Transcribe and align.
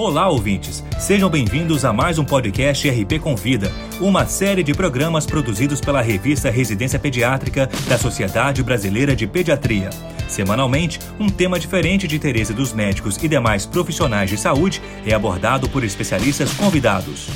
Olá, 0.00 0.28
ouvintes! 0.28 0.84
Sejam 0.96 1.28
bem-vindos 1.28 1.84
a 1.84 1.92
mais 1.92 2.20
um 2.20 2.24
podcast 2.24 2.88
RP 2.88 3.18
Convida, 3.20 3.68
uma 4.00 4.24
série 4.26 4.62
de 4.62 4.72
programas 4.72 5.26
produzidos 5.26 5.80
pela 5.80 6.00
revista 6.00 6.48
Residência 6.50 7.00
Pediátrica 7.00 7.68
da 7.88 7.98
Sociedade 7.98 8.62
Brasileira 8.62 9.16
de 9.16 9.26
Pediatria. 9.26 9.90
Semanalmente, 10.28 11.00
um 11.18 11.28
tema 11.28 11.58
diferente 11.58 12.06
de 12.06 12.14
interesse 12.14 12.54
dos 12.54 12.72
médicos 12.72 13.16
e 13.20 13.26
demais 13.26 13.66
profissionais 13.66 14.30
de 14.30 14.36
saúde 14.36 14.80
é 15.04 15.12
abordado 15.12 15.68
por 15.68 15.82
especialistas 15.82 16.52
convidados. 16.52 17.28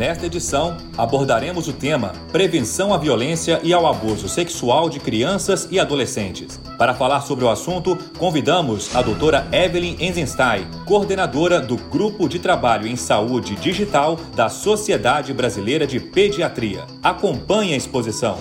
Nesta 0.00 0.24
edição, 0.24 0.78
abordaremos 0.96 1.68
o 1.68 1.74
tema 1.74 2.14
Prevenção 2.32 2.94
à 2.94 2.96
violência 2.96 3.60
e 3.62 3.70
ao 3.70 3.86
abuso 3.86 4.30
sexual 4.30 4.88
de 4.88 4.98
crianças 4.98 5.68
e 5.70 5.78
adolescentes. 5.78 6.58
Para 6.78 6.94
falar 6.94 7.20
sobre 7.20 7.44
o 7.44 7.50
assunto, 7.50 7.98
convidamos 8.18 8.96
a 8.96 9.02
doutora 9.02 9.46
Evelyn 9.52 9.98
Enzenstein, 10.00 10.66
coordenadora 10.86 11.60
do 11.60 11.76
Grupo 11.76 12.30
de 12.30 12.38
Trabalho 12.38 12.86
em 12.86 12.96
Saúde 12.96 13.54
Digital 13.56 14.16
da 14.34 14.48
Sociedade 14.48 15.34
Brasileira 15.34 15.86
de 15.86 16.00
Pediatria. 16.00 16.86
Acompanhe 17.02 17.74
a 17.74 17.76
exposição. 17.76 18.38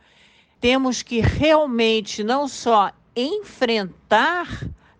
Temos 0.59 1.01
que 1.01 1.19
realmente 1.19 2.23
não 2.23 2.47
só 2.47 2.91
enfrentar 3.15 4.47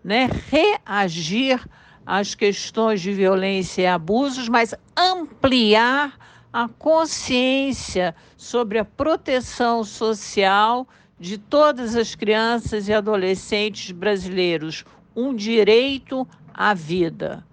né, 0.04 0.28
reagir 0.50 1.64
às 2.04 2.34
questões 2.34 3.00
de 3.00 3.12
violência 3.12 3.82
e 3.82 3.86
abusos, 3.86 4.48
mas 4.48 4.74
ampliar 4.96 6.18
a 6.52 6.68
consciência 6.68 8.14
sobre 8.36 8.78
a 8.78 8.84
proteção 8.84 9.82
social 9.82 10.86
de 11.18 11.38
todas 11.38 11.96
as 11.96 12.14
crianças 12.14 12.88
e 12.88 12.92
adolescentes 12.92 13.90
brasileiros, 13.92 14.84
um 15.16 15.34
direito 15.34 16.26
à 16.52 16.74
vida. 16.74 17.44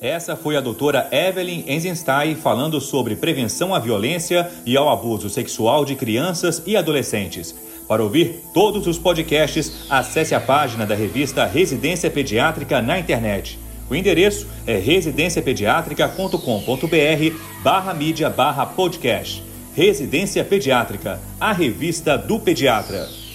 Essa 0.00 0.36
foi 0.36 0.56
a 0.56 0.60
doutora 0.60 1.08
Evelyn 1.10 1.64
Enzenstein 1.66 2.34
falando 2.34 2.80
sobre 2.80 3.16
prevenção 3.16 3.74
à 3.74 3.78
violência 3.78 4.50
e 4.66 4.76
ao 4.76 4.90
abuso 4.90 5.30
sexual 5.30 5.86
de 5.86 5.94
crianças 5.94 6.62
e 6.66 6.76
adolescentes. 6.76 7.54
Para 7.88 8.02
ouvir 8.02 8.42
todos 8.52 8.86
os 8.86 8.98
podcasts, 8.98 9.86
acesse 9.88 10.34
a 10.34 10.40
página 10.40 10.84
da 10.84 10.94
revista 10.94 11.46
Residência 11.46 12.10
Pediátrica 12.10 12.82
na 12.82 12.98
internet. 12.98 13.58
O 13.88 13.94
endereço 13.94 14.48
é 14.66 14.76
residenciapediatrica.com.br 14.78 17.36
barra 17.62 17.94
mídia 17.94 18.28
barra 18.28 18.66
podcast. 18.66 19.44
Residência 19.74 20.44
Pediátrica, 20.44 21.20
a 21.38 21.52
revista 21.52 22.16
do 22.16 22.40
pediatra. 22.40 23.25